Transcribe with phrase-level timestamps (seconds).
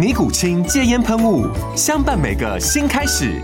[0.00, 1.46] 尼古清戒烟喷雾，
[1.76, 3.38] 相伴每个新开始。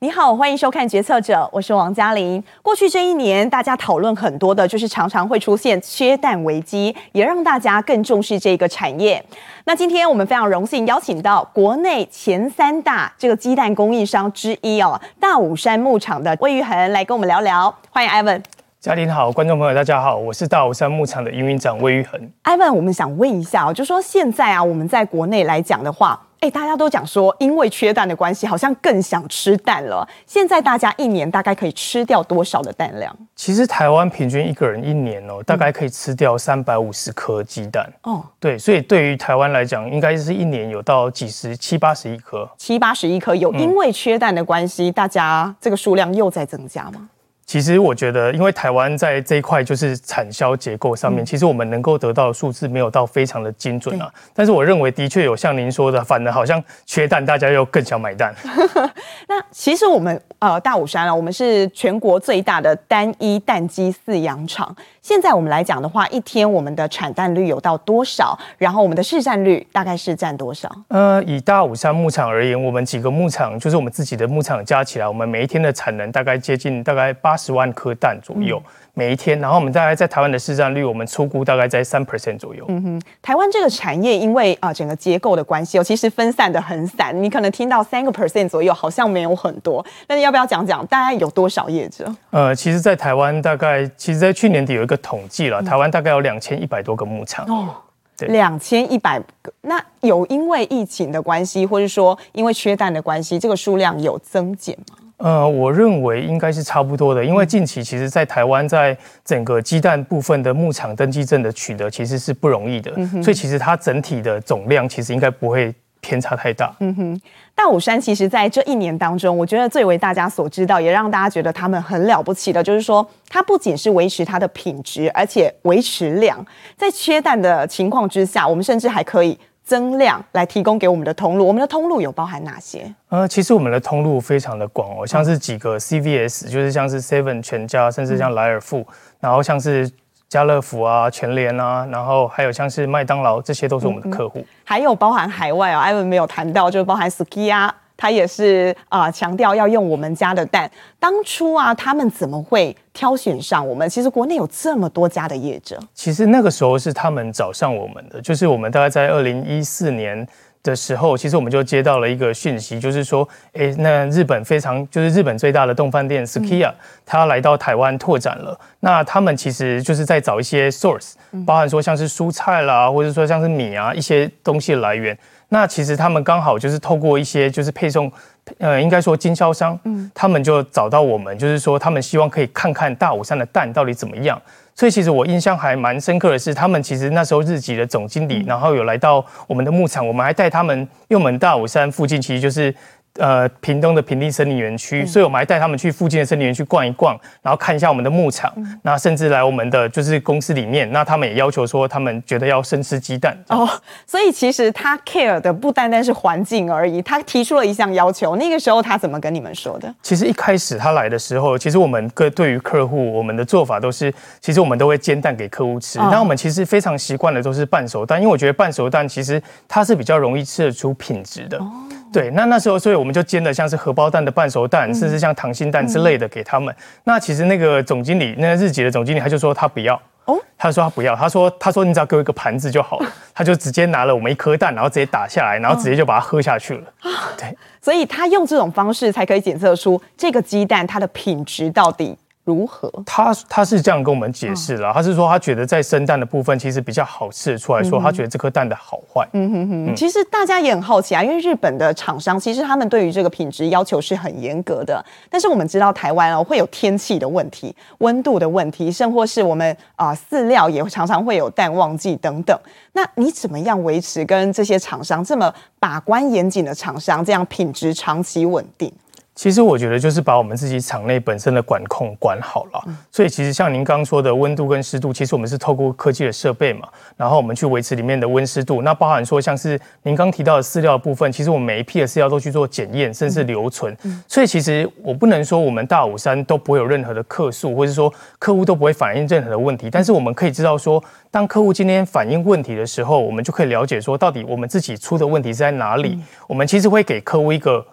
[0.00, 2.44] 你好，欢迎收看《决策者》，我是王嘉玲。
[2.60, 9.24] 过去这一年，大家讨论很多的，就是常常会出现缺蛋危机，也让大家更重视这个产业。
[9.64, 17.74] 那今天我们非常荣幸邀请到国内前三大这个鸡蛋供应商之一哦，大武山牧场的魏玉恒来跟我们聊聊。
[17.88, 18.42] 欢迎 Ivan。
[18.86, 22.20] 嘉玲好，观众朋友大家好，我是大武山牧场的营运长魏玉恒。
[22.44, 30.08] Ivan，我们想问一下哦，就说现在啊，我们在国内来讲的话，哎，大家都讲说，因为缺蛋的关系，好像更想吃蛋了。
[30.24, 33.12] 现在大家一年大概可以吃掉多少的蛋量？
[33.34, 37.92] 其实台湾平均一个人一年哦，大概可以吃掉三百五十颗鸡蛋。
[38.04, 43.34] 哦、嗯，对，所以对于台湾来讲，应该是一年有到几十七八十一颗，七八十一颗。
[43.34, 47.08] 有因为缺蛋的关系，嗯、大家这个数量又在增加吗？
[47.46, 54.12] 其实我觉得，因为台湾在这一块就是产销结构上面，其实我们能够得到的数字没有到非常的精准啊。
[54.34, 58.34] 但是我认为的确有像您说的，反而好像缺蛋，大家又更想买蛋。
[59.28, 64.74] 那其实我们呃大武山啊，我们是全国最大的单一蛋鸡饲养场。
[65.06, 68.36] 现在我们来讲的话，一天我们的产蛋率有到多少？
[68.58, 70.68] 然后我们的市占率大概是占多少？
[70.88, 78.60] 呃，以大武山牧场而言，我们几个牧场就是我们自己的牧场加起来，我们每一天的产能大概接近大概八十万颗蛋左右。
[78.66, 82.64] 嗯每一天，然后我们大概在台湾的市占率，我们初估大概在三 percent 左右。
[82.68, 89.84] 嗯哼，台湾这个产业因为啊、呃、整个结构的关系哦，其实分散的很散，你可能听到三个 percent 左右，好像没有很多。
[90.08, 92.10] 那你要不要讲讲大概有多少业者？
[92.30, 97.44] 呃，其实，在台湾大概，其实，在去年底有一个统计了，台湾大概有两千一百多个牧场。
[97.46, 97.74] 哦，
[98.16, 99.52] 对，两千一百个。
[99.62, 104.96] 那有因为疫情的关系，或者说因为缺蛋的关系，这个数量有增减吗？
[105.18, 116.74] 呃，我认为应该是差不多的，因为近期其实，在台湾，在整个鸡蛋部分的牧场登记证的取得，其实是不容易的，嗯、所以其实它整体的总量其实应该不会偏差太大。
[116.80, 117.20] 嗯哼，
[117.54, 126.44] 大武山其实在这一年当中，我觉得最为大家所知道，也让大家觉得他们很了不起的，就是说，它不仅是维持它的品质，而且维持量，
[126.76, 129.38] 在缺蛋的情况之下，我们甚至还可以。
[129.66, 132.88] 增量来提供给我们的通路，我们的通路有包含哪些？
[133.08, 138.86] 呃，其实我们的通路非常的广哦，像是几个 CVS，就是像是 Seven 全家，甚至像莱尔富，嗯、
[139.18, 139.90] 然后像是
[140.28, 144.44] 家乐福啊、全联啊，然后还有像是麦当劳，这些都是我们的客户。
[144.64, 147.70] 还有包含海外哦，Ivan 没有谈到，就是包含 Sukiya。
[147.98, 150.70] 他也是啊，强调要用我们家的蛋。
[151.00, 153.88] 当初啊，他们怎么会挑选上我们？
[153.88, 155.80] 其实国内有这么多家的业者。
[155.94, 160.28] 其实那个时候是他们找上我们的，就是我们大概在二零一四年
[160.66, 166.72] 的时候，其实我们就接到了一个讯息，就是说，哎，那日本非常就是日本最大的动饭店 Sukiya，
[167.06, 168.58] 它来到台湾拓展了。
[168.80, 171.12] 那他们其实就是在找一些 source，
[171.46, 175.16] 包含说像是蔬菜啦，或者说像是米啊一些东西的来源。
[175.48, 178.10] 那其实他们刚好就是透过一些就是配送，
[178.58, 184.40] 呃，应该说经销商，嗯，他们就找到我们，就是说他们希望可以看看大武山的蛋到底怎么样。
[184.76, 190.78] 所以其实我印象还蛮深刻的是，他们其实那时候日籍的总经理，然后有来到我们的牧场，我们还带他们，
[191.08, 192.72] 因为我们大武山附近其实就是。
[193.18, 203.68] 呃，屏东的平地森林园区，嗯、所以我们还带他们去附近的森林园去逛一逛，然后看一下我们的牧场，嗯、那甚至来我们的就是公司里面，那他们也要求说，他们觉得要生吃鸡蛋哦。
[204.06, 208.36] 所以其实他 care 的不单单是环境而已，他提出了一项要求。
[208.36, 209.94] 那个时候他怎么跟你们说的？
[210.02, 215.98] 其实一开始他来的时候，其实我们各对于客户，我们的做法都是，其实我们都会煎蛋给客户吃。
[215.98, 221.58] 那、哦、我们其实非常习惯的都是半熟蛋，因为我觉得半熟蛋其实它是比较容易吃得出品质的。
[221.58, 221.72] 哦
[222.16, 226.74] 对，那那时候，所以我们就煎的像是荷包蛋的半熟蛋，嗯、甚至像溏心蛋之类的给他们。
[226.74, 236.84] 嗯、那其实那个总经理，那个日籍的总经理，他就说他不要，哦，他说他不要，他说他说你只要给我一个盘子就好了，他就直接拿了我们一颗蛋，然后直接打下来，然后直接就把它喝下去了。
[237.02, 242.16] 哦、对，所以他用这种方式才可以检测出这个鸡蛋它的品质到底。
[242.46, 242.88] 如何？
[243.04, 249.28] 他他是这样跟我们解释的，他是说他觉得在生蛋的部分其实比较好吃出来说，他觉得这颗蛋的好坏。
[249.32, 249.96] 嗯哼哼。
[249.96, 255.04] 其实大家也很好奇啊，因为日本的厂商其实他们对于这个品质要求是很严格的。
[255.28, 262.56] 但是我们知道台湾哦会有天气的问题、温度的问题，甚或是我们啊饲料也常常会有淡旺季等等。
[262.92, 268.92] 那你怎么样维持跟这些厂商这么把关严谨的厂商这样品质长期稳定？
[269.36, 276.88] 其实我觉得就是把我们自己厂内本身的管控管好了，所以其实像您刚刚说的温度跟湿度，其实我们是透过科技的设备嘛，
[277.18, 278.80] 然后我们去维持里面的温湿度。
[278.80, 283.94] 那包含说像是您刚提到的饲料的部分，其实我们每一批的饲料都去做检验，甚至留存。
[284.26, 289.90] 所以其实我不能说我们大武山都不会有任何的客诉，或者说客户都不会反映任何的问题。
[289.90, 296.18] 但是我们可以知道说，当客户今天反映问题的时候，我们就可以了解说到底我们自己出的问题是在哪里。
[296.48, 297.84] 我们其实会给客户一个。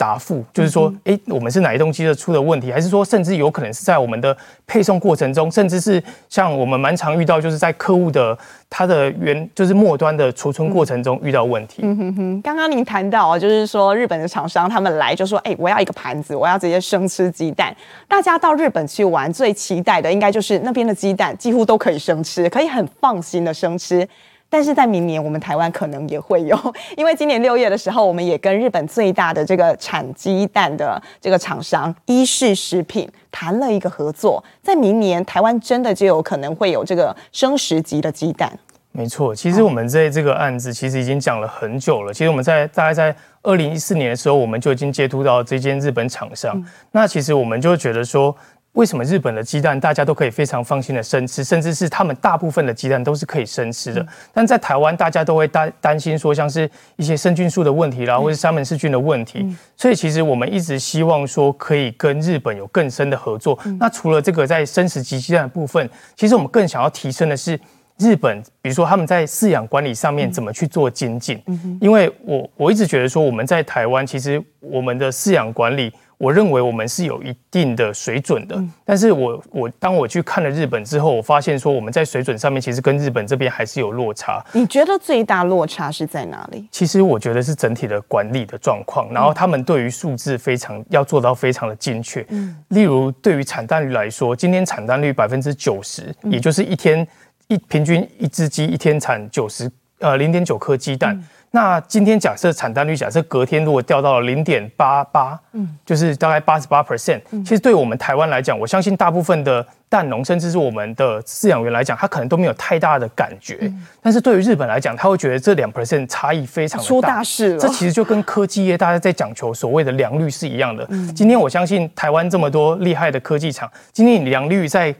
[0.00, 4.34] 答复就是说，哎、欸，我们是哪一栋机的出了问题，还是说，甚至有可能是在我们的
[4.66, 8.36] 配送过程中，甚至是像我们蛮常遇到，就是在客户的
[8.70, 11.82] 他的原就是末端的储存过程中遇到问题。
[11.82, 17.76] 嗯哼哼，刚刚您谈到，就是说日本的厂商他们来就说，哎、欸，我要一个盘子，我要直接生吃鸡蛋。
[18.08, 24.08] 大家到日本去玩最期待的，应该就是那边的鸡蛋几乎都可以生吃，可以很放心的生吃。
[24.50, 26.58] 但是在明年，我们台湾可能也会有，
[26.98, 38.52] 因为今年六月的时候，我们也跟日本最大的这个产鸡蛋的这个厂商伊势食品谈了一个合作，在明年台湾真的就有可能会有这个生食级的鸡蛋。
[38.90, 42.12] 没错，其实我们在这个案子其实已经讲了很久了。
[42.12, 46.52] 其实我们在大概在二零一四年的时候，我们就已经接触到这间日本厂商。
[46.56, 48.36] 嗯、那其实我们就觉得说。
[48.74, 54.06] 为什么日本的鸡蛋大家都可以非常放心的生吃，甚至是他们大部分的鸡蛋都是可以生吃的？
[54.32, 59.44] 但在台湾，大家都会担担心说，像是一些生菌素的问题啦，或是沙门氏菌的问题。
[59.76, 63.58] 所以其实我们一直希望说，可以跟日本有更深的合作。
[63.80, 67.58] 那除了这个在生食及鸡蛋的部分，其实我们更想要提升的是
[67.98, 71.42] 日本，比如说他们在饲养管理上面怎么去做精进。
[71.80, 75.92] 因为我我一直觉得说，我们在台湾其实我们的饲养管理。
[76.20, 84.44] 我认为我们是有一定的水准的，但是我我当我去看了日本之后，我发现说我们在水准上面其实跟日本这边还是有落差。
[84.52, 86.68] 你觉得最大落差是在哪里？
[86.70, 92.22] 其实我觉得是整体的管理的状况，然后他们对于数字非常要做到非常的精确。
[92.28, 97.08] 嗯，例如对于产蛋率来说，今天产蛋率百分之九十，也就是一天
[97.48, 99.70] 一平均一只鸡一天产九十
[100.00, 101.18] 呃零点九颗鸡蛋。
[101.52, 107.20] 那今天假设产蛋率，假设隔天如果掉到了零点八八，嗯，就是大概八十八 percent。
[107.42, 113.68] 其实对我们台湾来讲，我相信大部分的蛋农，甚至是我们的饲养员来讲，他可能都没有太大的感觉。
[114.00, 117.58] 但是对于日本来讲，他会觉得这两 percent 差异非常的大，出大事了。
[117.58, 120.88] 这其实就跟科技业大家在讲求所谓的良率是一样的。
[121.16, 124.94] 今天我相信台湾这么多厉害的科技厂，今天你良率在。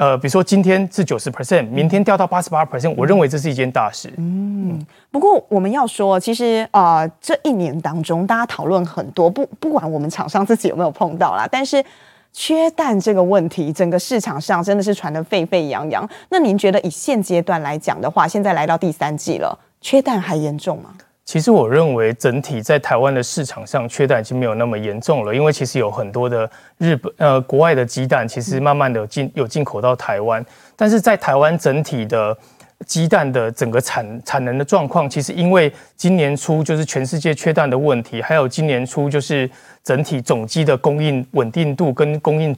[0.00, 4.10] 呃，比如说今天是九十 percent，明天掉到八十八 percent，我认为这是一件大事。
[4.16, 4.80] 嗯，
[5.10, 11.84] 不过我们要说，其实啊、呃，这一年当中，大家讨论很多，不不管我们厂商自己有没有碰到啦，但是
[12.32, 16.08] 缺蛋这个问题，整个市场上真的是传得沸沸扬扬。
[16.30, 20.94] 那您觉得以现阶段来讲的话，现在来到第三季了，缺蛋还严重吗？
[21.30, 30.44] 其实我认为整体在台湾的市场上缺蛋已经没有那么严重了，因为其实有很多的日本呃国外的鸡蛋，其实慢慢的进有进口到台湾，
[30.74, 32.36] 但是在台湾整体的
[32.84, 39.48] 鸡蛋的整个产产能的状况，其实因为今年初就是全世界缺蛋的问题，还有今年初就是
[39.84, 42.56] 整体种鸡的供应稳定度跟供应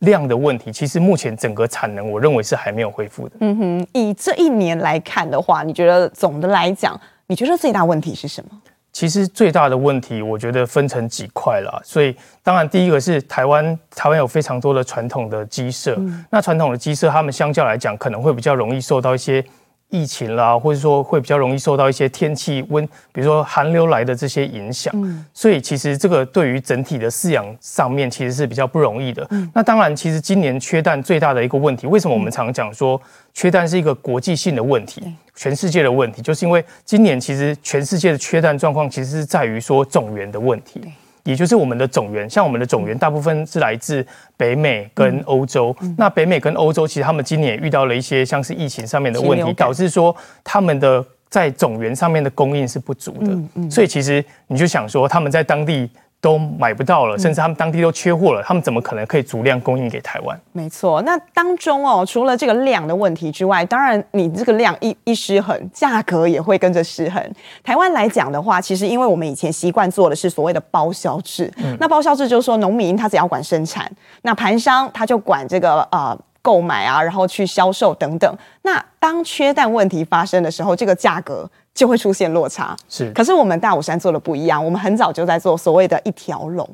[0.00, 3.36] 量的问题，其实目前整个产能我认为是还没有恢复的。
[3.42, 7.00] 嗯哼，以这一年来看的话，你觉得总的来讲？
[7.28, 8.50] 你觉得最大问题是什么？
[8.92, 11.80] 其实最大的问题，我觉得分成几块了。
[11.84, 15.94] 所以，当然第一个是台湾，台湾有非常多的传统的鸡舍。
[15.98, 19.44] 嗯、那传统的鸡舍，他们相较来讲，可能会比较容易受到一些。
[19.90, 29.26] 疫情啦，或者说会比较容易受到一些天气温，比如说寒流来的这些影响，嗯，所以其实这个对于整体的饲养上面其实是比较不容易的。
[29.30, 33.00] 嗯，那当然，其实今年缺蛋最大的一个问题，为什么我们常讲说
[33.32, 35.02] 缺蛋是一个国际性的问题，
[35.38, 40.82] 全世界的问题，就是因为今年其实全世界的缺蛋状况其实是在于说种源的问题。
[41.22, 44.04] 也就是我们的种源，像我们的种源大部分是来自
[44.36, 45.76] 北美跟欧洲。
[45.80, 53.70] 嗯嗯、那北美跟欧洲其实他们今年也遇到了一些像是疫情上面的问题，导致说他们的在种源上面的供应是不足的。
[53.70, 55.88] 所以其实你就想说，他们在当地
[56.20, 60.38] 都买不到了，甚至他们当地都缺货了，他们怎么可能可以足量供应给台湾？
[60.52, 67.22] 没错，那当中哦，除了这个量的问题之外，当然你这个量一一失衡，价格也会跟着失衡。
[67.62, 73.88] 台湾来讲的话，其实因为我们以前习惯做的是所谓的包销制，嗯、那包销制就是说农民他只要管生产，
[74.22, 78.36] 那盘商他就管这个呃购买啊，然后去销售等等。
[78.62, 81.48] 那当缺蛋问题发生的时候，这个价格。
[81.78, 83.08] 就会出现落差，是。
[83.12, 86.68] 可是我们大武山做的不一样，我们很早就在做所谓的一条龙。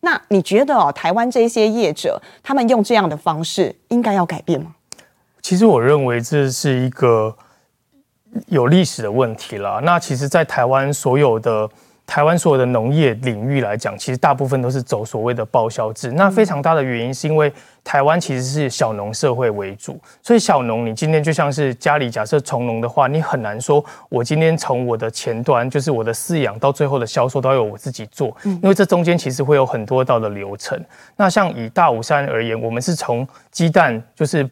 [0.00, 4.74] 那你觉得哦，台湾这些业者，他们用这样的方式，应该要改变吗？
[5.42, 7.36] 其实我认为这是一个
[8.46, 9.82] 有历史的问题了。
[9.82, 11.68] 那其实，在台湾所有的。
[12.06, 16.12] 台湾所有的农业领域来讲，其实大部分都是走所谓的报销制。
[16.12, 30.80] 那非常大的原因是因为台湾其实是小农社会为主，所以小农你今天就像是家里假设从农的话，你很难说我今天从我的前端就是我的饲养到最后的销售都要由我自己做，因为这中间其实会有很多道的流程。
[31.16, 34.48] 那像以大武山而言，我们是从鸡蛋就是。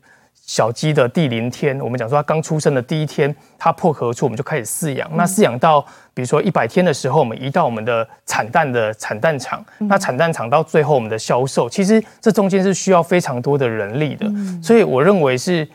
[0.47, 5.11] 小鸡的第零天，我们讲说它刚出生的第一天，它破壳而出，我们就开始饲养。
[5.17, 5.81] 那饲养到
[6.13, 9.65] 比如说一百天的时候，我们移到我们的产蛋的产蛋场。
[9.79, 14.31] 那产蛋场到最后我们的销售，其实这中间是需要非常多的人力的。
[14.63, 15.67] 所以我认为是。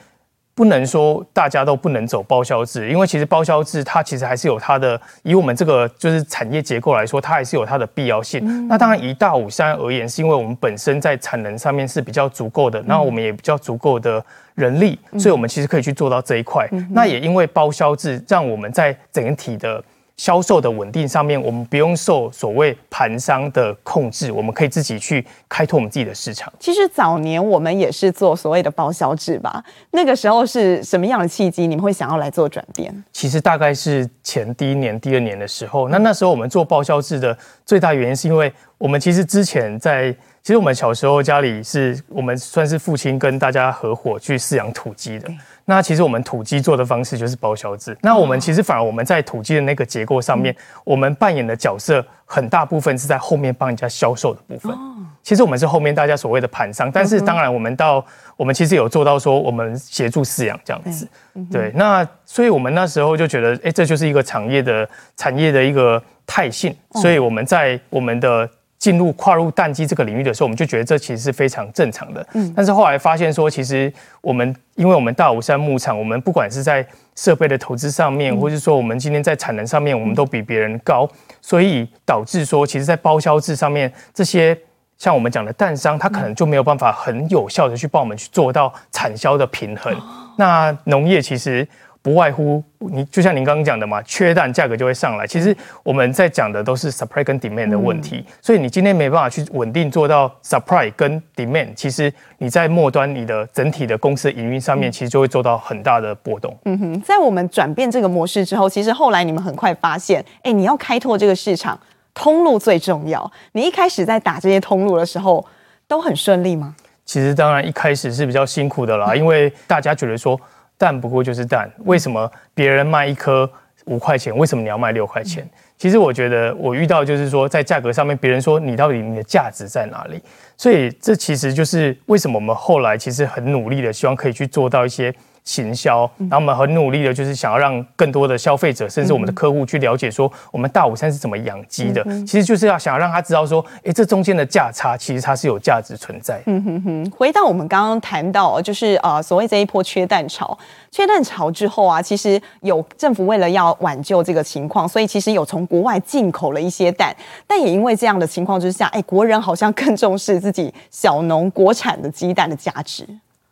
[0.59, 8.41] 不能说大家都不能走包销制，因为其实包销制它其实还是有它的，以我们这个就是产业结构来说，它还是有它的必要性。
[8.43, 14.21] 嗯、那当然以大武山而言，是因为我们本身在产能上面是比较足够的，那、嗯、我们也比较足够的
[14.53, 16.67] 人力，所以我们其实可以去做到这一块。
[16.73, 19.81] 嗯、那也因为包销制，让我们在整体的。
[20.19, 26.51] 销售的稳定上面，我们不用受所谓盘商的控制，我们可以自己去开拓我们自己的市场。
[26.59, 32.93] 其实早年我们也是做所谓的包销制吧，那个时候是什么样的契机，你们会想要来做转变？
[33.13, 40.13] 其实大概是前第一年、第二年的时候，那那时候我们做包销制的最大原因是因为我们其实之前在。
[40.41, 45.29] 其实我们小时候家里是我们算是父亲跟大家合伙去饲养土鸡的。
[45.69, 47.95] 那其实我们土鸡做的方式就是包销制。
[48.01, 54.75] 那我们其实反而我们在土鸡的那个结构上面，我们扮演的角色很大部分是在后面帮人家销售的部分。
[55.21, 58.03] 其实我们是后面大家所谓的盘商，但是当然我们到
[58.35, 61.07] 我们其实有做到说我们协助饲养这样子。
[61.51, 66.75] 对，那所以我们那时候就觉得，哎，这就是一个产业的产业的一个态性。
[66.93, 68.49] 所以我们在我们的。
[68.79, 72.25] 进入跨入蛋鸡这个领域的时候，我们就觉得这其实是非常正常的。
[72.33, 81.05] 嗯，但是后来发现说，其实我们因为我们大武山牧场，我们不管是在设备的投资上面，或者说我们今天在产能上面，我们都比别人高，
[81.41, 84.57] 所以导致说，其实，在包销制上面，这些
[84.97, 89.93] 像我们讲的蛋商，他可能就没有办法很有效的去帮我们去做到产销的平衡。
[90.37, 91.67] 那农业其实。
[92.01, 95.27] 不外乎你就像您刚刚讲的嘛，缺蛋价格就会上来。
[95.27, 106.57] 其实我们在讲的都是 supply 跟 demand 的问题，所以你今天没办法去稳定做到 supply 跟 demand，其实你在末端你的整体的公司营运上面，其实就会做到很大的波动。
[106.63, 111.77] 嗯哼，在我们转变这个模式之后，其实后来你们很快发现，哎，你要开拓这个市场，
[112.13, 113.29] 通路最重要。
[113.51, 115.45] 你一开始在打这些通路的时候，
[115.85, 116.73] 都很顺利吗？
[117.03, 120.39] 其实当然一开始是比较辛苦的啦，因为大家觉得说。
[120.79, 123.47] 蛋不过就是蛋，为什么别人卖一颗
[123.85, 125.47] 五块钱，为什么你要卖六块钱？
[125.77, 130.19] 其实我觉得我遇到就是说，在价格上面，别人说你到底你的价值在哪里？
[130.57, 135.13] 所以这其实就是为什么我们后来其实很努力的，希望可以去做到一些。
[135.49, 142.03] 行销，然后我们很努力的，就是想要让更多的消费者，甚至我们的客户去了解说，我们大武山是怎么养鸡的。
[142.23, 146.39] 其实就是要想要让他知道说，哎，这中间的价差，其实它是有价值存在。
[146.45, 147.11] 嗯哼哼。
[147.11, 150.55] 回到我们刚刚谈到，就是呃，所谓这一波缺蛋潮，
[150.91, 157.15] 缺蛋潮之后啊，其实有政府为了要挽救这个情况，所以其实有从国外进口了一些蛋，
[157.47, 163.07] 但也因为这样的情况之下，哎，国人好像更重视自己小农国产的鸡蛋的价值。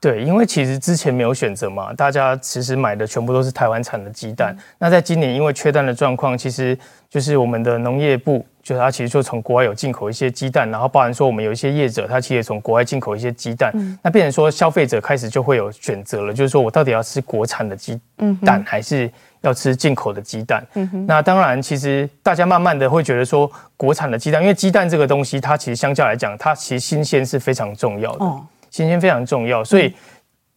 [0.07, 4.55] 对，因为其实之前没有选择嘛，大家其实买的全部都是台湾产的鸡蛋。
[4.57, 13.69] 嗯、那在今年因为缺蛋的状况，其实就是我们的农业部，就是它其实就从国外有进口一些鸡蛋，然后包含说我们有一些业者，他其实也从国外进口一些鸡蛋。
[13.73, 17.99] 嗯、那变成说消费者开始就会有选择了，就是说我到底要吃国产的鸡
[18.45, 19.11] 蛋，还是
[19.41, 20.65] 要吃进口的鸡蛋？
[20.75, 28.23] 嗯、那当然，其实大家慢慢的会觉得说，国产的鸡蛋，因为鸡蛋这个东西，它其实相较来讲，它其实新鲜是非常重要的。
[28.23, 28.41] 哦
[28.77, 29.91] 新鲜非常重要，所以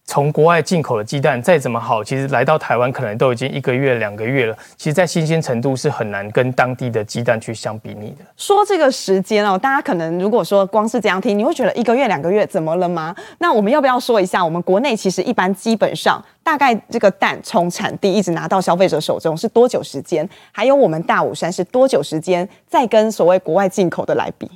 [0.05, 4.55] 从国外进口的鸡蛋再怎么好，其实来到台湾可能都已经一个月、两个月了。
[4.77, 8.17] 其实，在新鲜程度是很难跟当地的鸡蛋去相比拟的。
[8.37, 13.17] 说这个时间哦，大家可能如果说光是这样听，你会觉得一个月、两个月怎么了吗？
[13.39, 20.29] 那我们要不要说一下，我们国内其实一般基本上大概这个蛋从产地一直拿到消费者手中是多久时间？
[20.53, 22.47] 还有我们大武山是多久时间？
[22.69, 24.51] 再跟所谓国外进口的来比？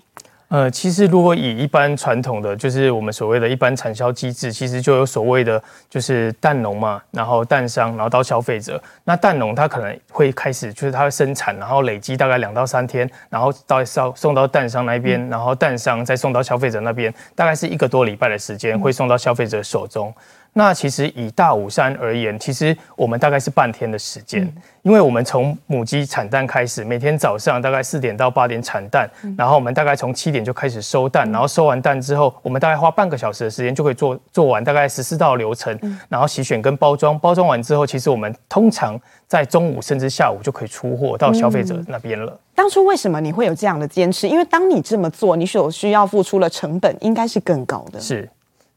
[0.54, 8.80] 呃，其实如果以一般传统的，就是我们所谓的一般产销机制，其实就有所谓的，就是蛋农嘛，然后蛋商，然后到消费者。
[9.02, 20.14] 那蛋农他可能会开始，就是他会生产，然后累积大概两到三天，然后到送送到蛋商那边，然后蛋商再送到消费者那边，大概是一个多礼拜的时间会送到消费者手中。
[20.56, 24.40] 那其实以大武山而言，其实我们大概是半天的时间，
[24.82, 35.76] 因为我们从母鸡产蛋开始，每天早上大概四点到八点产蛋，然后我们大概从七点就开始收蛋，然后收完蛋之后，我们大概花半个小时的时间就可以做做完大概十四道流程，
[36.08, 38.96] 然后洗选跟包装，包装完之后，其实我们通常
[39.26, 42.38] 在中午甚至下午就可以出货到消费者那边了。
[42.54, 44.28] 当初为什么你会有这样的坚持？
[44.28, 47.99] 因为当你这么做，你所需要付出的成本应该是更高的。
[47.99, 48.30] 是。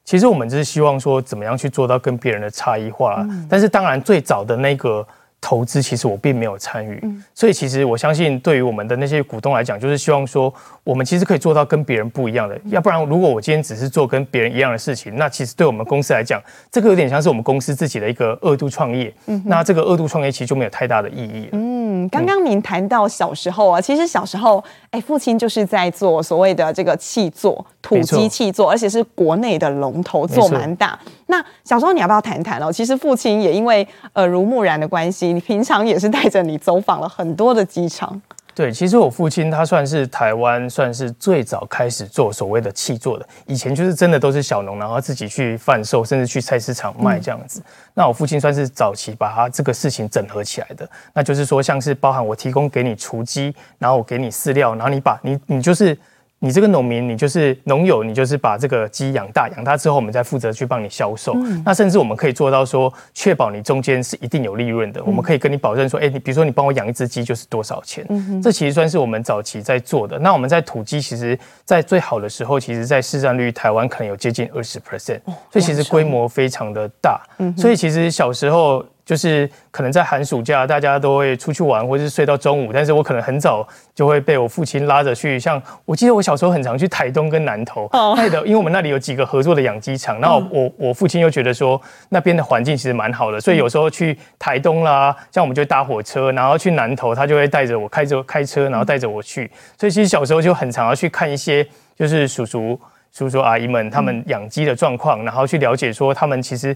[0.07, 3.27] 其实我们就是希望说，怎么样去做到跟别人的差异化。
[3.49, 5.05] 但是当然，最早的那个。
[5.39, 10.51] 投资其实我并没有参与，所以其实我相信对于我们的那些股东来讲，就是希望说
[10.83, 12.59] 我们其实可以做到跟别人不一样的。
[12.65, 19.13] 要不然，如果我今天只是做跟别人一样的事情，那其实对我们公司来讲，这个有点像是我们公司自己的一个二度创业。
[19.45, 21.49] 那这个二度创业其实就没有太大的意义。
[21.97, 30.97] 嗯，刚刚您谈到小时候啊，其实小时候，哎，父亲就是在做所谓的这个气作，土鸡器作，而且是国内的龙头，做蛮大。
[31.27, 32.71] 那小时候你要不要谈谈哦？
[32.71, 38.21] 其实父亲也因为耳濡目染的关系，你平常也是带着你走访了很多的机场。
[38.57, 47.59] 对，其实我父亲他算是台湾算是最早开始做所谓的气做的，以前就是真的都是小农，然后自己去贩售，甚至去菜市场卖这样子。
[47.59, 55.95] 嗯、那我父亲算是早期把他这个事情整合起来的，那就是说像是包含我提供给你雏鸡，然后我给你饲料，然后你把你你就是。
[56.39, 61.33] 你这个农民，你就是农友，你就是把这个鸡养大，养大之后，我们再负责去帮你销售。
[61.35, 65.01] 嗯、那甚至我们可以做到说，确保你中间是一定有利润的。
[65.01, 68.05] 嗯、我们可以跟你保证说，哎，你比如说你帮我养一只鸡就是多少钱。
[68.09, 70.19] 嗯、这其实算是我们早期在做的。
[70.19, 75.19] 那我们在土鸡，其实在最好的时候，其实在市占率台湾可能有接近二十 percent，
[75.51, 77.19] 所以其实规模非常的大。
[77.39, 78.85] 嗯、所以其实小时候。
[79.07, 82.73] 就是可能在寒暑假，大家都会出去玩，或者是睡到中午。
[82.73, 90.19] 但是我可能很早就会被我父亲拉着去，像我记得我小时候很常去台东跟南投，对的，因为我们那里有几个合作的养鸡场。
[90.19, 99.49] 然后我我父亲又觉得说那边的环境其实蛮好的，所以有时候去台东啦，像我们就搭火车，然后去南投，他就会带着我开着开车，然后带着我去。
[99.79, 102.77] 所以其实小时候就很常要去看一些，就是叔叔
[103.13, 106.75] 叔叔阿姨们他们养鸡的状况，然后去了解说他们其实。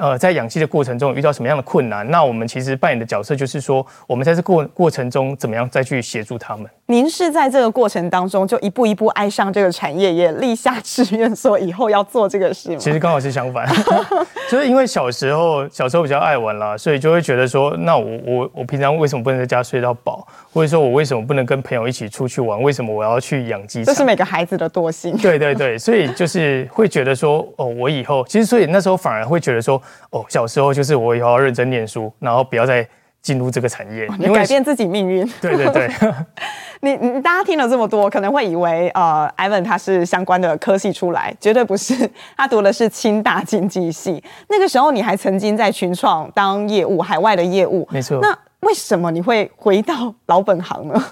[0.00, 2.08] 呃，在养鸡的过程中遇到什么样的困难？
[2.10, 6.66] 那我们其实扮演的角色就是说，我们在这过过程中怎么样再去协助他们？
[6.86, 12.76] 您是在这个过程当中就一步一步爱上这个产业，也立下志愿说以后要做这个事吗？
[12.78, 13.66] 其实刚好是相反，
[14.50, 20.26] 就是因为小时候小时候比较爱玩啦，所以就会觉得说，那我我我平常为什么不能在家睡到饱？
[20.52, 22.60] 或者说我为什么不能跟朋友一起出去玩？
[22.60, 23.82] 为什么我要去养鸡？
[23.84, 25.16] 这是每个孩子的惰性。
[25.16, 29.80] 对对对，所以就是会觉得说，哦，我以后其实所以那时候反而会觉得说。
[30.10, 32.86] 哦，小时候就是我以后要认真念书，然后不要再
[33.22, 35.26] 进入这个产业，你改变自己命运。
[35.40, 35.90] 对 对对，
[36.80, 44.22] 你你大家听了这么多，可能会以为呃，Ivan 他是相关的科系出来，绝对不是，他读的是清大经济系。
[44.48, 48.18] 那个时候你还曾经在群创当业务，海外的业务，没错。
[48.20, 51.04] 那为什么你会回到老本行呢？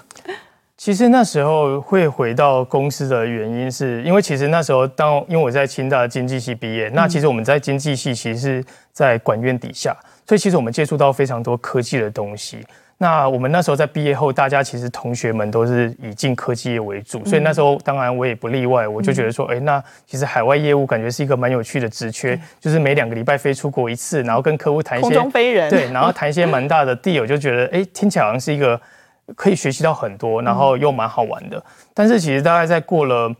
[0.83, 9.95] 其实那时候会回到公司的原因，是因为其实那时候当因为我在清大经济系毕业，那其实我们在经济系其实是在管院底下，
[10.27, 12.57] 所以其实我们接触到非常多科技的东西。
[12.97, 28.77] 那我们那时候在毕业后，大家其实同学们都是以进科技业为主，所以那时候当然我也不例外，我就觉得说，哎，那其实海外业务感觉是一个蛮有趣的职缺，就是每两个礼拜飞出国一次，然后跟客户谈一些空中飞人，对，然后谈一些蛮大的 deal，就觉得哎，听起来好像是一个。
[29.35, 31.63] 可以学习到很多，然后又蛮好玩的。
[31.93, 33.33] 但是其实大概在过了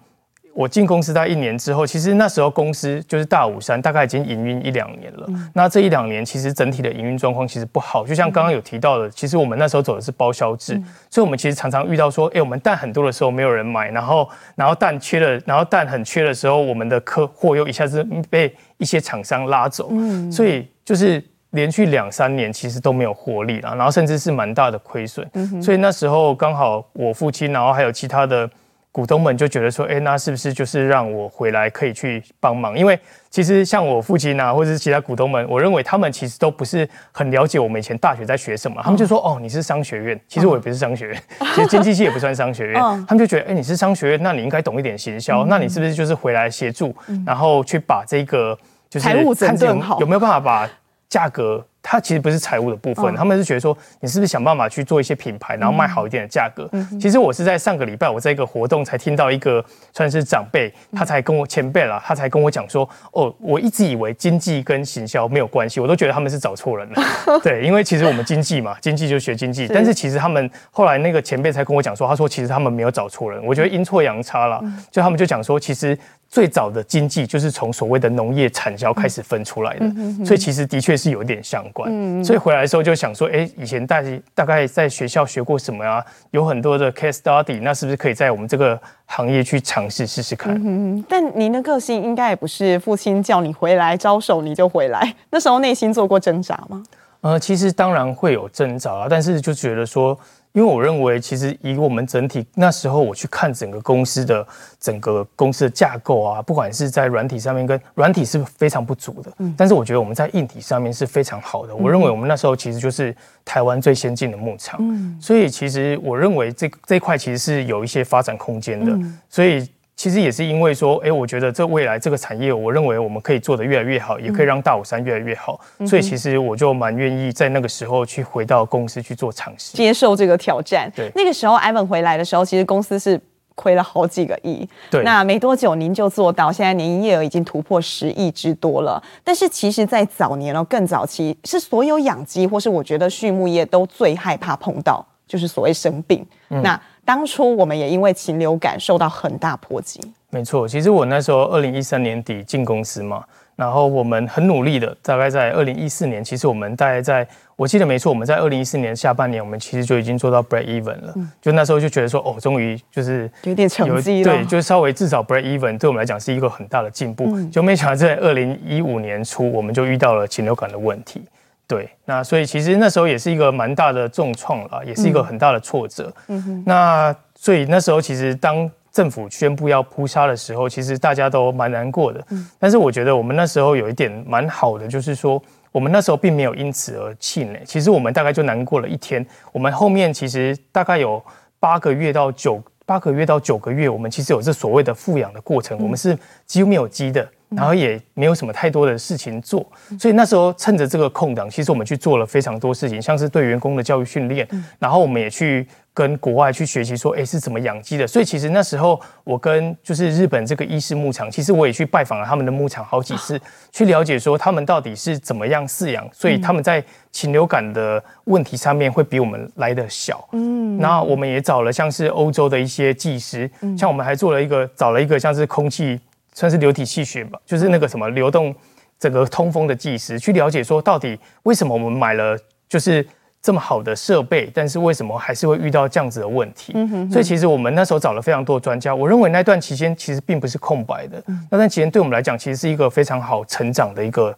[0.53, 5.27] 我进公司大概一年之后，其实那时候公司就是大武山，大概已经营运一两年了。
[5.53, 19.91] 那这一两年其实整体的营运状况其实不好，就像刚刚有提到的，其实我们那时候走的是包销制，所以我们其实常常遇到说，哎，我们蛋很多的时候没有人买，然后然后蛋缺了，然后蛋很缺的时候，我们的客货又一下子被一些厂商拉走，
[20.31, 21.21] 所以就是。
[21.53, 28.49] 连续两三年其实都没有获利了，然后甚至是蛮大的亏损，嗯、所以那时候刚好我父亲，然后还有其他的
[28.91, 32.77] 股东们就觉得说，哎，那是不是就是让我回来可以去帮忙？
[32.77, 32.99] 因为
[33.31, 38.81] 其实像我父亲啊，或者是其他股东们，我认为他们其实都不是很了解我们以前大学在学什么。
[38.83, 41.21] 他们就说，哦，你是商学院，其实我也不是商学院，
[41.55, 42.75] 其实经济系也不算商学院。
[43.07, 48.57] 他们就觉得，哎，你是商学院，那你应该懂一点行销，那你是不是就是回来协助，然后去把这个
[48.89, 50.69] 就是财务整顿好，有没有办法把
[51.13, 51.63] 价格？
[51.85, 56.67] 它其实不是财务的部分，他们是觉得说，你是不是想办法去做一些品牌，然后卖好一点的价格？
[56.99, 67.03] 其实我是在上个礼拜，我在一个活动才听到一个算是长辈，他才跟我前辈了，他才跟我讲说，哦，我一直以为经济跟行销没有关系，我都觉得他们是找错人了。
[67.43, 75.99] 对，因为其实我们经济嘛，经济就学经济，但是其实他们后来那个前辈才跟我讲说，他说其实他们没有找错人，我觉得阴错阳差了，就他们就讲说，其实。
[76.33, 79.85] 最早的经济就是从所谓的农业产销开始分出来的，
[80.25, 82.25] 所以其实的确是有一点相关。
[82.25, 86.03] 所以回来的时候就想说，哎，以前大大概在学校学过什么啊？
[86.31, 90.59] 有很多的 case study，那是不是可以在我们这个行业去尝试试试看？
[90.65, 96.83] 嗯，但您的个性应该也不是父亲叫你回来招手你就回来，那时候内心做过挣扎吗？
[97.21, 100.17] 呃，其实当然会有挣扎啊，但是就觉得说。
[100.53, 104.45] 因为我认为，其实以我们整体那时候我去看整个公司的
[104.79, 111.75] 整个公司的架构啊，不管是在软体上面跟软体是非常不足的，但是我觉得我们在硬体上面是非常好的。
[111.75, 114.79] 我认为我们那时候其实就是台湾最先进的牧场，
[115.19, 118.97] 所以其实我认为这这一块其实是有一些发展空间的，
[119.29, 119.67] 所以。
[119.95, 130.91] 其实也是因为说，哎，我觉得这未来这个产业，我认为我们可以做得越来越好，也可以让大武山越来越好，所以其实我就蛮愿意在那个时候去回到公司去做尝试，接受这个挑战。
[130.95, 133.19] 对，那个时候 Ivan 回来的时候，其实公司是
[133.55, 134.67] 亏了好几个亿。
[134.89, 139.01] 对，那没多久您就做到，现在年营业额已经突破十亿之多了。
[139.23, 146.25] 但是其实，在早年哦，更早期是所有养鸡或是我觉得畜牧业都最害怕碰到，就是所谓生病。
[146.49, 149.99] 嗯、那当初我们也因为禽流感受到很大波及。
[150.29, 153.23] 没错，其实我那时候二零一三年底进公司嘛，
[153.55, 161.13] 然后我们很努力的，大概在二零一四年，其实我们大概在，我记得没错，我们在二零一四年下半年，我们其实就已经做到 break even 了。
[161.17, 167.25] 嗯、就那时候就觉得说，哦，终于就是有点成绩了，对，就稍微至少 break even，对我们来讲是一个很大的进步。
[167.27, 171.21] 嗯、就没想到在二零一五年初，我们就遇到了禽流感的问题。
[171.67, 176.13] 对，那所以其实那时候也是一个蛮大的重创了，也是一个很大的挫折。
[176.27, 178.69] 嗯哼，那所以那时候其实当。
[178.93, 182.23] 政府宣布要扑杀的时候，其实大家都蛮难过的。
[182.29, 187.59] 嗯，但是我觉得我们那时候有一点蛮好的，就是说我们那时候并没有因此而气馁。
[187.65, 189.25] 其实我们大概就难过了一天。
[189.51, 191.19] 我们后面其实大概有
[191.59, 195.75] 八个月到九八个月到九个月，我们其实有这所谓的复养的过程。
[195.81, 199.65] 我们是几乎没有鸡的，然后也没有什么太多的事情做。
[199.99, 204.47] 所以那时候趁着这个空档，其实我们去做了非常多事情，像是对员工的教育训练，
[204.79, 205.67] 然后我们也去。
[205.95, 208.07] 跟国外去学习说，哎，是怎么养鸡的？
[208.07, 213.39] 所以其实那时候我跟就是日本这个伊势牧场，其实我也去拜访了他们的牧场好几次，
[213.71, 220.27] 去了解说他们到底是怎么样饲养，所以他们在禽流感的问题上面会比我们来的小。
[220.31, 225.99] 嗯，那我们也找了像是欧洲的一些技师，像我们还做了一个找了一个像是空气
[226.33, 228.53] 算是流体气学吧，就是那个什么流动
[228.99, 233.05] 整个通风的技师，去了解说到底为什么我们买了就是。
[233.45, 236.71] 这么好的设备，但是为什么还是会遇到这样子的问题？
[236.77, 238.95] 嗯、哼哼，所以其实我们那时候找了非常多的专家。
[238.95, 244.33] 我认为那段期间其实并不是空白的，嗯、那段期间对我们来讲，其实是一个非常好成长的一个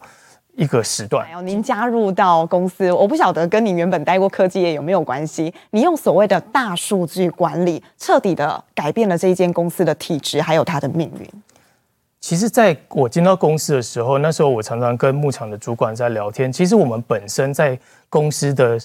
[0.56, 1.24] 一个时段。
[1.46, 5.54] 您加入到公司，我不晓得跟你原本待过科技业有没有关系？
[5.70, 11.30] 你用所谓的大数据管理，彻底的改变了这一间公司的体制，还有它的命运。
[12.26, 16.50] 其实，在我进到公司的时候，那时候我常常跟牧场的主管在聊天。
[16.50, 18.76] 其实我们本身在公司的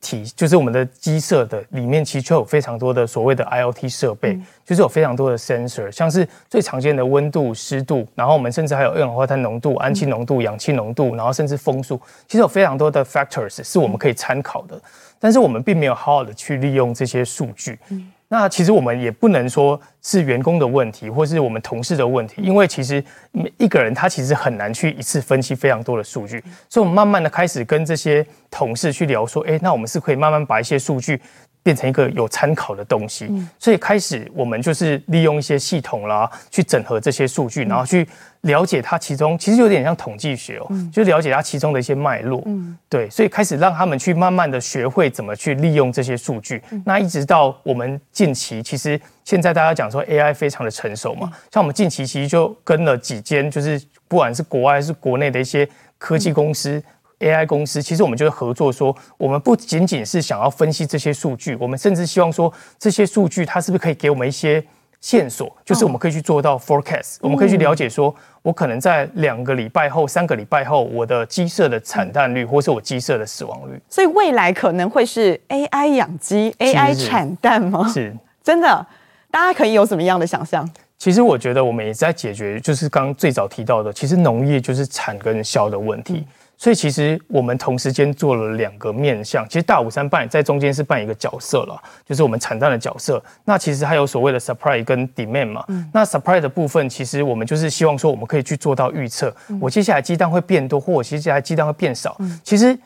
[0.00, 14.76] 体，就是我们的鸡舍的里面，其实就有非常多的所谓的 IoT 设备，嗯、就是有非常多的 sensor，像是最常见的温度、湿度，然后我们甚至还有二氧化碳浓度、氨气浓度、氧气浓度，然后甚至风速，其实有非常多的 factors 是我们可以参考的。
[15.20, 17.78] 但是我们并没有好好的去利用这些数据。
[17.90, 31.20] 嗯那其实我们也不能说是员工的问题，或是我们同事的问题，因为其实每一个人他其实很难去一次分析非常多的数据，所以我们慢慢的开始跟这些同事去聊说，哎，那我们是可以慢慢把一些数据。
[31.68, 38.08] 变成一个有参考的东西，所以开始我们就是利用一些系统啦，去整合这些数据，然后去
[38.40, 42.42] 了解它其中其实有点像统计学哦，就了解它其中的一些脉络。
[42.88, 46.62] 对，所以开始让他们去慢慢的学会怎么去利用这些数据。
[46.86, 53.78] 那一直到我们近期，其实现在大家讲说 AI 非常的成熟嘛，像我们近期其实就跟了几间，就是
[54.08, 56.82] 不管是国外还是国内的一些科技公司。
[57.20, 64.64] AI 公司其实我们就是合作，说我们不仅仅是想要分析这些数据，我们甚至希望说这些数据它是不是可以给我们一些
[65.00, 73.80] 线索，就是我们可以去做到 forecast，、嗯、我们可以去了解说，我可能在两个礼拜后、三个礼拜后，我的鸡舍的产蛋率，或是我鸡舍的死亡率。
[73.88, 77.88] 所以未来可能会是 AI 养鸡、AI 产蛋吗？
[77.92, 78.86] 是， 真的，
[79.30, 80.68] 大家可以有什么样的想象？
[80.96, 86.14] 其实我觉得我们也在解决，就是刚刚最早提到的，其实农业就是产跟销的问题。
[86.14, 86.26] 嗯
[86.60, 93.22] 所以其实我们同时间做了两个面向，其实大武山扮演在中间是扮演一个角色了，就是我们产蛋的角色。
[93.44, 95.64] 那其实还有所谓的 supply 跟 demand 嘛。
[95.68, 102.16] 嗯、那 supply 的部分，其实我们就是希望说，我们可以去做到预测，我接下来鸡蛋会变多，或我接下来鸡蛋会变少。
[102.18, 102.76] 嗯、其实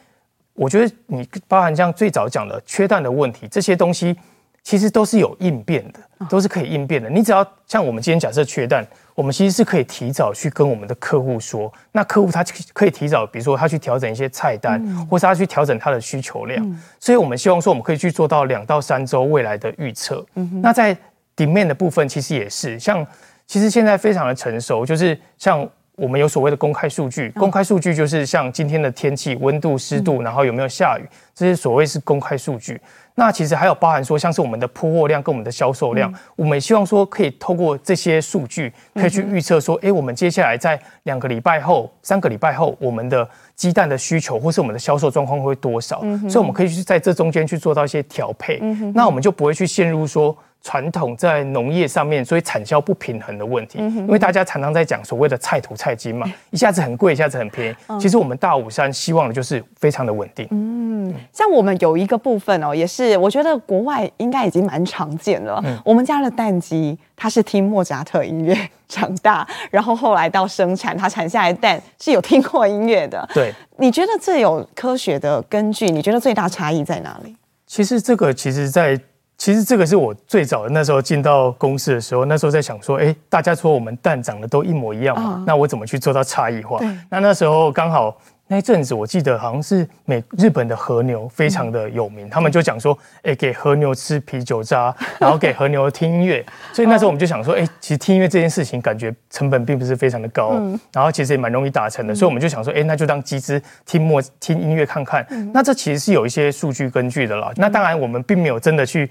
[0.53, 4.15] 我觉得你包含像最早讲的缺蛋的问题，这些东西
[4.63, 7.09] 其实都是有应变的，都是可以应变的。
[7.09, 8.87] 你只要像我们今天假设缺蛋。
[9.15, 16.65] 我们其实是可以提早去跟我们的客户说，那客户他可以提早，比如说他去调整一些菜单，嗯、或是他去调整他的需求量。
[16.65, 20.25] 嗯、所以我们希望说，我们可以去做到两到三周未来的预测。
[20.35, 20.97] 嗯、那在
[21.37, 23.07] demand 的部分，其实也是像，
[23.47, 32.81] 其实现在非常的成熟，就是像我们有所谓的公开数据，公开数据就是像今天的天气、温度、湿度，然后有没有下雨，这些所谓是公开数据。
[33.15, 46.01] 那其实还有包含说，像是我们的铺货量跟我们的销售量，嗯、我们也希望说可以透过这些数据，可以去预测说，哎、欸，我们接下来在两个礼拜后、三个礼拜后，我们的鸡蛋的需求或是我们的销售状况会多少？
[46.03, 50.37] 嗯、所以我们可以去在这中间去做到一些调配，嗯、那我们就不会去陷入说。
[50.63, 58.01] 传统在农业上面，所以产销不平衡的问题，因为大家常常在讲所谓的菜土菜金嘛， 一下子很贵，一下子很便宜。
[58.01, 60.47] 其实我们大武山希望的就是非常的稳定。
[60.53, 65.63] 嗯，像我们有一个部分哦，也是我觉得国外应该已经蛮常见了。
[65.85, 68.57] 我们家的蛋鸡，它是听莫扎特音乐
[68.89, 73.29] 长大，然后后来到生产，它产下来蛋是有听过音乐的。
[73.35, 75.87] 对，你觉得这有科学的根据？
[75.87, 77.35] 你觉得最大差异在哪里？
[77.67, 79.01] 其实这个其实，在
[79.37, 86.79] 其实这个是我最早的那时候进到公司的时候，那时候在想说，哎，大家说我们蛋长得都一模一样嘛，那我怎么去做到差异化？
[87.11, 88.17] 那那时候刚好。
[88.53, 107.51] 那阵子我记得好像是美日本的和牛非常的有名，嗯、他们就讲说，哎，给和牛吃啤酒渣，然后给和牛听音乐，所以那时候我们就想说，哎，其实听音乐这件事情感觉成本并不是非常的高，嗯、然后其实也蛮容易达成的，所以我们就想说，哎，那就当集资听莫听音乐看看，嗯、那这其实是有一些数据根据的啦。
[107.57, 109.11] 那当然我们并没有真的去。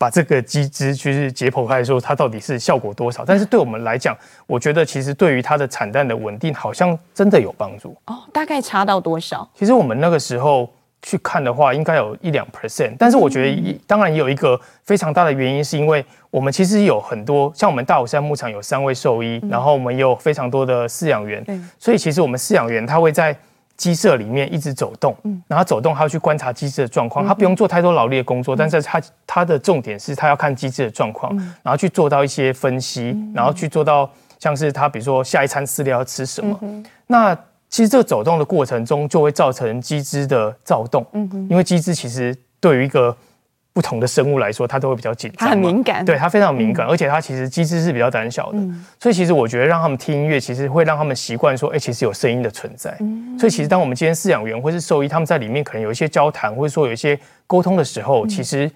[0.00, 3.22] 把这个机制就是解剖开来说，它到底是效果多少？
[3.22, 8.16] 但是对我们来讲，我觉得其实对于它的产蛋的稳定，好像真的有帮助哦。
[8.32, 9.46] 大概差到多少？
[9.54, 12.94] 其实我们那个时候去看的话，应该有一两 percent。
[12.98, 21.44] 但是我觉得，当然也有一个非常大的原因，是因为我们其实有很多，像我们大武山牧场有三位兽医，然后我们也有非常多的饲养员，
[21.78, 23.36] 所以其实我们饲养员他会在。
[23.80, 25.16] 鸡舍里面一直走动，
[25.48, 37.34] 然后走动，他要去观察鸡只的状况，他不用做太多劳力的工作，但是他他的重点是他要看鸡只的状况，然后去做到一些分析，然后去做到像是他比如说下一餐饲料要吃什么，那
[37.70, 41.06] 其实这个走动的过程中就会造成鸡只的躁动，
[41.48, 43.16] 因为鸡只其实对于一个
[43.72, 52.96] 不同的生物来说，它都会比较紧张，它很敏感，对，它非常敏感，嗯、而且它其实机制是比较胆小的，嗯、所以其实我觉得让他们听音乐，其实会让他们习惯说，哎、欸，其实有声音的存在。
[53.00, 58.70] 嗯、所以其实当我们今天饲养员或是兽医，他们在里面可能有一些交谈，或者说有一些沟通的时候，嗯、其实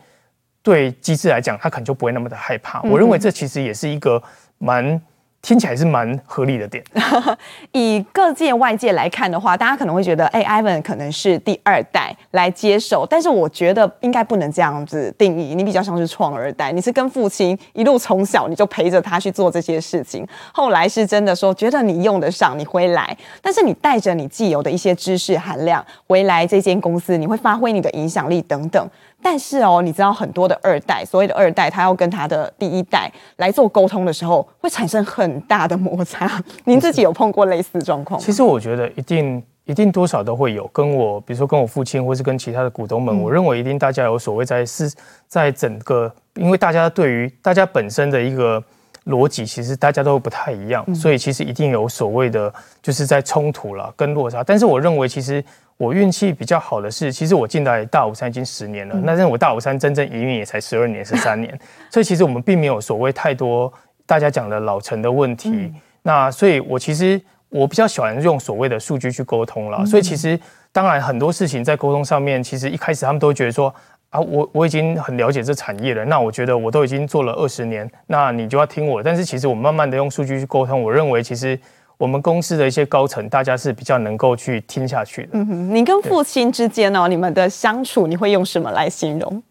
[0.62, 2.80] 对机制来讲，它可能就不会那么的害怕。
[2.84, 4.22] 嗯、我认为这其实也是一个
[4.58, 5.00] 蛮。
[5.44, 6.82] 听起来是蛮合理的点。
[7.72, 15.54] 以各界外界来看的话，大家可能会觉得，哎、，Ivan 可能是第二代来接手，但是我觉得应该不能这样子定义。
[15.54, 28.88] 你比较像是创二代，你是跟父亲一路从小你就陪着他去做这些事情，后来是真的说觉得你用得上，你回来，但是你带着你既有的一些知识含量回来这间公司，你会发挥你的影响力等等。
[29.24, 36.30] 但是哦，你知道很多的二代，所谓的二代，他要跟他的第一代来做沟通的时候，会产生很大的摩擦。
[36.66, 38.22] 您自己有碰过类似状况吗？
[38.22, 40.66] 其实我觉得一定一定多少都会有。
[40.74, 44.92] 跟我比如说跟我父亲，或是跟其他的股东们，嗯、我认为一定大家有所谓在是，
[45.26, 48.62] 在整个，因为大家对于大家本身的一个
[49.06, 54.44] 逻辑，其实大家都不太一样，嗯、所以其实一定有所谓的就是在冲突了跟落差。
[54.44, 55.42] 但是我认为其实。
[55.76, 61.58] 我运气比较好的是，其实我进来大武山已经十年了，嗯、那但我大武山真正营运也才十二年、十三年，
[61.90, 63.72] 所以其实我们并没有所谓太多
[64.06, 65.50] 大家讲的老成的问题。
[65.50, 69.78] 嗯、那所以，我其实我比较喜欢用所谓的数据去沟通了。
[69.80, 70.38] 嗯、所以其实
[70.70, 73.74] 当然很多事情在沟通上面，其实一开始他们都觉得说
[74.10, 79.02] 啊，我我已经很了解这产业了，那我觉得我都已经做了二十年，那你就要听我。
[79.02, 81.58] 但是其实我们慢慢的用数据去沟通，我认为其实。
[82.04, 85.30] 我们公司的一些高层，大家是比较能够去听下去的。
[85.32, 89.42] 嗯哼，你跟父亲之间哦，你们的相处，你会用什么来形容？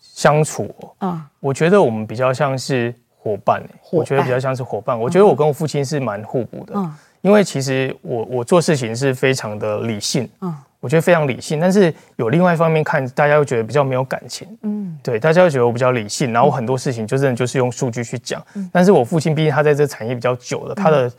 [0.00, 4.98] 相处啊，嗯、我觉得我们比较像是伙伴、欸，我觉得比较像是伙伴。
[4.98, 21.10] 我觉得我跟我父亲是蛮互补的，嗯，因为其实我我做事情是非常的理性，嗯，我觉得非常理性，但是有另外一方面看，大家又觉得比较没有感情，嗯，对，大家又觉得我比较理性，然后很多事情就真的就是用数据去讲，但是我父亲毕竟他在这个产业比较久了，他的。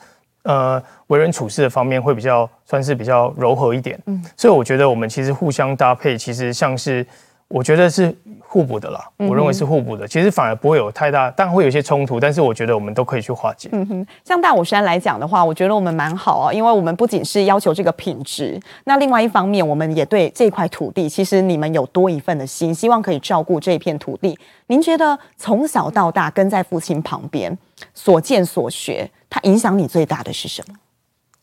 [0.44, 7.06] 呃，为人处事的方面会比较算是比较柔和一点，嗯，所以我觉得我们其实互相搭配，其实像是
[7.48, 13.70] 我觉得是互补的啦，嗯、我认为是互补的，其实反而不会有太大，当然会有一些冲突，但是我觉得我们都可以去化解。
[13.72, 24.36] 嗯哼，像大武山来讲的话，我觉得我们蛮好啊，因为我们不仅是要求这个品质，那另外一方面，我们也对这块土地，其实你们有多一份的心，希望可以照顾这片土地。
[24.68, 27.56] 您觉得从小到大跟在父亲旁边
[27.94, 29.08] 所见所学？
[29.32, 30.76] 它影响你最大的是什么？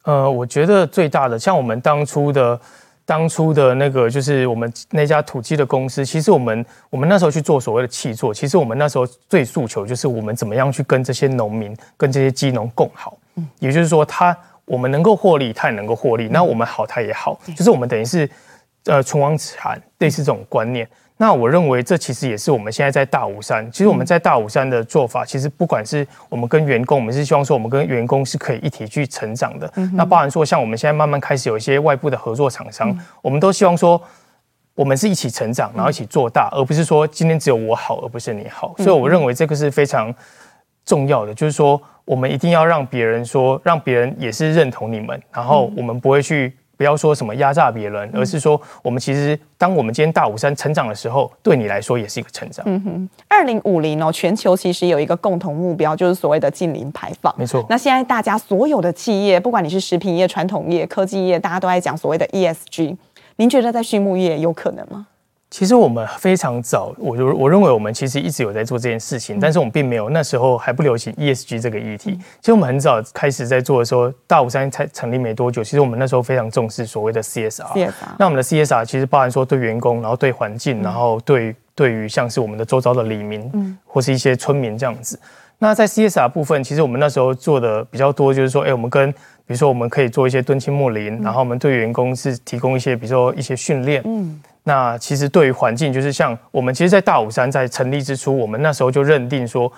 [0.05, 2.61] 呃，我觉得最大的，像我们当初的、
[3.07, 6.05] 当初的那个，就是我们那家土鸡的公司。
[6.05, 13.17] 其实我们我们那时候去做所谓的气作，其实我们那时候最诉求就是我们怎么样去跟这些农民、跟这些鸡农共好。
[13.37, 18.29] 嗯，也就是说，他我们能够获利，他也能够获利，那我们好，他也好，就是我们等于是
[18.85, 20.87] 呃唇亡齿寒，类似这种观念。
[21.21, 23.69] 那我认为这其实也是我们现在在大武山。
[23.73, 29.69] 其实我们在大武山的做法，其实不管是我们跟员工，我们是希望说我们跟员工是可以一起去成长的。
[29.93, 34.01] 那包含说像我们现在慢慢开始有一些外部的合作厂商，我们都希望说
[34.75, 38.73] 我们是一起成长，然后一起做大，而不是说今天只有我好，而不是你好。
[38.79, 40.15] 所以我认为这个是非常
[40.85, 46.57] 重要的，就是说我们一定要让别人说，让别人也是认同你们，然后我们不会去。
[46.79, 52.65] 不要说什么压榨别人，而是说我们其实，当我们今天大武山成长的时候，对你来说也是一个成长。
[52.69, 57.35] 嗯哼，二零五零哦，全球其实有一个共同目标，就是所谓的近零排放。
[57.37, 57.67] 没错。
[57.69, 62.97] 那现在大家所有的企业，不管你是食品业、传统业、科技业，大家都在讲所谓的 ESG。
[63.37, 65.09] 您觉得在畜牧业有可能吗？
[65.51, 72.19] 其实我们非常早，我我认为我们其实一直有在做这件事情，但是我们并没有那时候还不流行 ESG 这个议题。
[72.41, 77.91] 其实我们很早开始在做的时候，大武山才成立没多久，其实我们那时候非常重视所谓的 CSR。
[78.19, 85.19] 那我们的 CSR 其实包含说对员工，然后对环境，然后对对于像是我们的周遭的里民，嗯，或是一些村民这样子。
[85.61, 94.39] 那在 CSR 部分，其实我们那时候做的比较多，就是说，哎，我们跟比如说我们可以做一些敦亲睦邻，然后我们对员工是提供一些，比如说一些训练，嗯。
[94.69, 99.73] 那其实对于环境，就是像我们其实，在大武山在成立之初，我们那时候就认定说，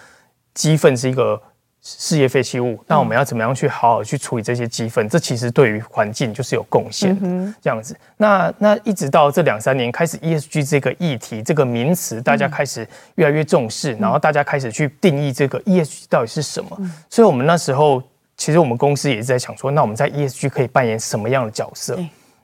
[0.53, 1.41] 鸡粪是一个
[1.81, 2.77] 事业废弃物。
[2.89, 5.09] 那我们要怎么样去好好去处理这些鸡粪？
[5.09, 7.97] 这其实对于环境就是有贡献的这样子。
[8.17, 16.77] 那那一直到这两三年开始，ESG 这个议题这个名词，大家开始越来越重视，然后大家开始去定义这个 ESG 到底是什么。
[17.09, 18.03] 所以我们那时候
[18.37, 21.97] 其实我们公司也是在想说，那我们在 ESG 可以扮演什么样的角色？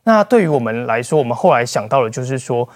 [0.06, 2.66] 那对于我们来说，我们后来想到的就是说，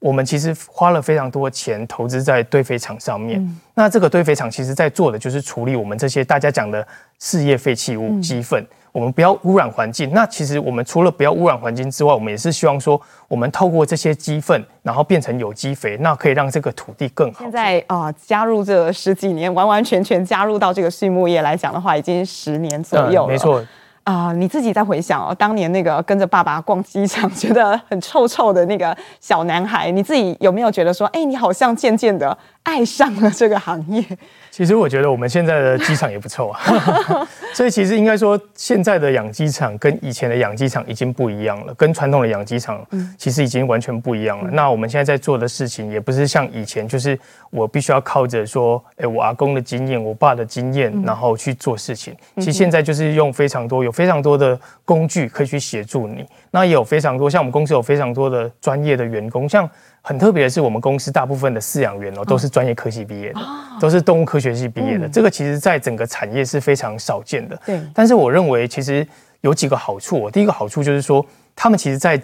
[0.00, 3.40] 我们其实花了非常多的钱投资在堆肥厂上面。
[3.40, 6.84] 嗯、那这个堆肥厂其实在做的就是处理我们这些大家讲的
[7.20, 10.10] 事业废弃物鸡粪，嗯、我们不要污染环境。
[10.12, 17.44] 那其实我们除了不要污染环境之外，我们也是希望说，我们透过这些鸡粪，然后变成有机肥，那可以让这个土地更好。
[17.44, 23.28] 现在啊、呃，加入这十几年，完完全全加入到这个畜牧业来讲的话，已经十年左右了。
[23.28, 23.64] 嗯、没错。
[24.10, 34.04] 啊、你自己在回想哦，当年那个跟着爸爸逛机场，觉得很臭臭的那个小男孩，你自己有没有觉得说，哎，你好像渐渐的爱上了这个行业？
[34.50, 36.60] 其实我觉得我们现在的机场也不错啊，
[37.54, 42.84] 所以其实应该说，现在的养鸡场跟以前的养鸡场已经不一样了，跟传统的养鸡场
[43.16, 44.50] 其实已经完全不一样了。
[44.50, 47.18] 嗯、那我们现在在做的事情也不是像以前，就是
[47.50, 52.14] 我必须要靠着说，哎，我阿公的经验，我爸的经验，然后去做事情。
[52.36, 56.26] 其实现在就是用非常多，有非常多的工具可以去协助你。
[56.50, 59.68] 那也有非常多，像我们公司有非常多的专业的员工，像。
[60.02, 63.40] 很特别的是，我们公司大部分的饲养员哦，都是专业科系毕业的，
[63.78, 65.08] 都是动物科学系毕业的。
[65.08, 67.60] 这个其实在整个产业是非常少见的。
[67.66, 67.80] 对。
[67.94, 69.06] 但是我认为，其实
[69.42, 70.30] 有几个好处。
[70.30, 72.20] 第一个好处就是说，他们其实，在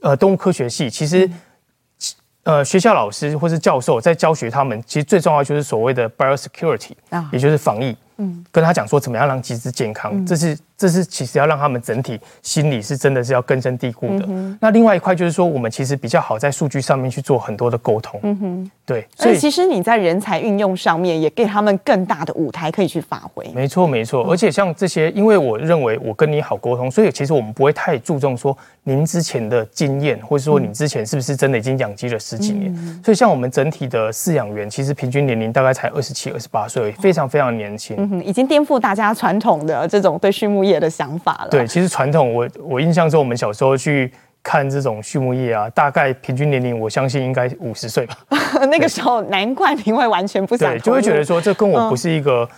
[0.00, 1.28] 呃动物科学系，其实
[2.44, 6.92] 呃学校老师或是教授在教学他们，其实最重要就是所谓的 biosecurity，
[7.32, 7.96] 也就是防疫。
[8.18, 8.44] 嗯。
[8.52, 10.56] 跟他讲说，怎么样让鸡只健康，这是。
[10.78, 14.24] 这是其实要让他们整体心理是真的是要根深蒂固的。
[14.28, 18.20] 嗯、那另外一块就是说，我们其实比较好在数据上面去做很多的沟通。
[18.22, 19.04] 嗯哼，对。
[19.16, 23.44] 所以其实你在人才运用上面也给他们更大的舞台可以去发挥。
[23.52, 24.24] 没错，没错。
[24.30, 32.72] 而且像这些，因为我认为我跟你好沟通，所以其实我们不会太注重说您之前的经验，或者说你之前是不是真的已经养鸡了十几年。
[32.76, 37.96] 嗯、所以像我们整体的饲养员，其实平均年龄大概才二十七、二十八岁，非常非常年轻。
[37.98, 41.48] 嗯哼，已经颠覆大家传统的这种对畜牧业的想法了。
[41.48, 48.16] 对，其实传统我我印象中，我们小时候去看这种畜牧业啊，大概平均年龄，我相信应该五十岁吧。
[48.70, 52.48] 那个时候，难怪你会完全不想，对，就会觉得说，这跟我不是一个，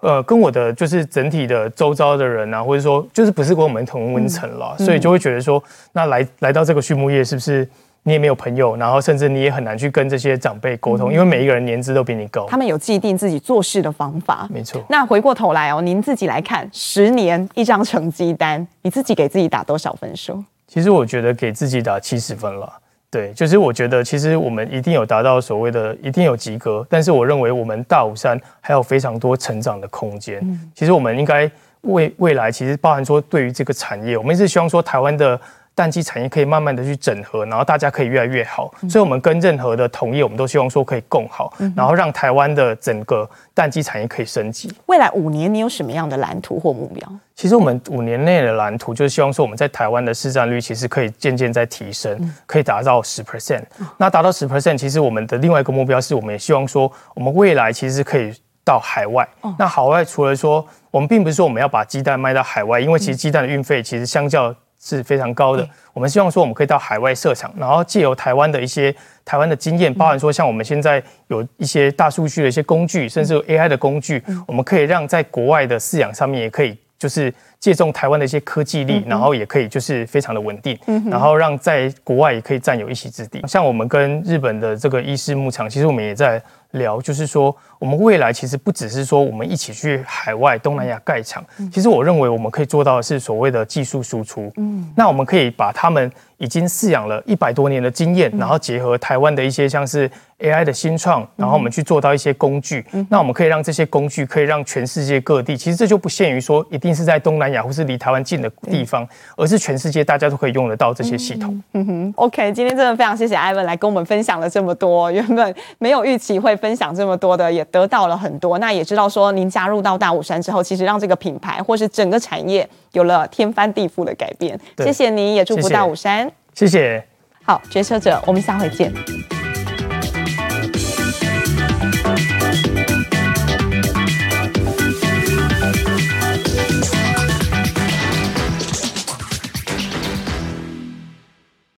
[0.00, 5.62] 嗯、呃，跟我的就是整体的周遭的人啊，或者说就是不是跟我们同温层了，嗯、所以就会觉得说，
[5.92, 7.66] 那来来到这个畜牧业，是不是
[8.04, 14.82] 你也没有朋友，然后甚至你也很难去跟这些长辈沟通，嗯、因为每一个人年资都比你高，他们有既定自己做事的方法，没错。
[14.88, 20.42] 那回过头来哦，您自己来看，十年一张成绩单，你自己给自己打多少分数？
[20.66, 22.72] 其实我觉得给自己打七十分了，
[23.10, 30.38] 对，就是我觉得其实我们一定有达到所谓的一定有及格，但是我认为我们大武山还有非常多成长的空间。
[30.42, 31.50] 嗯，其实我们应该
[31.82, 35.38] 未未来其实包含说对于这个产业，我们一直希望说台湾的。
[35.78, 38.68] 蛋鸡产业可以慢慢的去整合，然后大家可以越来越好。
[38.90, 44.74] 所以，我们跟任何的同业，我们都希望说可以共好，然后让台湾的整个蛋鸡产业可以升级。
[44.86, 47.08] 未来五年，你有什么样的蓝图或目标？
[47.36, 53.62] 其实，我们五年内的蓝图就是希望说，我们在台湾的市占率其实可以渐渐在提升，可以达到十 percent。
[53.96, 59.24] 那达到十 percent，其实我们的另外一个目标是，我们也希望说，我们未来其实可以到海外。
[59.56, 64.52] 那海外除了说，我们并不是说我们要把鸡蛋卖到海外，因为其实鸡蛋的运费其实相较。
[64.80, 65.68] 是非常高的。
[65.92, 80.78] 我们希望说，我们可以到海外设厂，然后借由台湾的一些台湾的经验，包含说像我们现在有一些大数据的一些工具，甚至有 AI 的工具，我们可以让在国外的饲养上面也可以就是借重台湾的一些科技力，然后也可以就是非常的稳定，
[81.10, 83.42] 然后让在国外也可以占有一席之地。
[83.46, 86.42] 像我们跟日本的这个伊势牧场，其实我们也在。
[86.72, 94.52] 聊就是说，我们未来其实不只是说我们一起去海外东南亚盖厂，其实我认为我们可以做到的是所谓的技术输出。
[94.56, 100.10] 嗯，那我们可以把他们已经饲养了一百多年的经验，然后结合台湾的一些像是
[100.40, 102.84] AI 的新创，然后我们去做到一些工具。
[103.08, 109.06] 那我们可以让这些工具可以让全世界各地，其实这就不限于说一定是在东南亚或是离台湾近的地方，
[109.36, 111.62] 而是全世界大家都可以用得到这些系统。
[111.74, 116.58] 嗯哼，OK，今天真的非常谢谢 Ivan 来跟我们分享了这么多，原本没有预期会。
[116.58, 118.58] 分享这么多的，也得到了很多。
[118.58, 124.58] 那也知道说，您加入到大武山之后，其实让这个品牌或是整个产业有了天翻地覆的改变。
[124.78, 126.30] 谢谢您，也祝福大武山。
[126.54, 127.02] 谢谢。
[127.44, 129.37] 好，决策者，我们下回见。